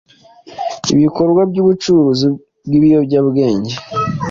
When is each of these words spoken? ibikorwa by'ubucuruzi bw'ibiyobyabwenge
ibikorwa 0.93 1.41
by'ubucuruzi 1.49 2.27
bw'ibiyobyabwenge 2.65 3.73